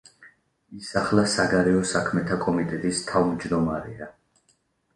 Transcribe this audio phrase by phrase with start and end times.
[0.77, 4.13] ის ახლა საგარეო საქმეთა კომიტეტის თავმჯდომარეა.